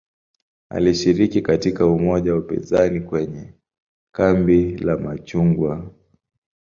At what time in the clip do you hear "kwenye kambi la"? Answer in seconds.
3.01-4.97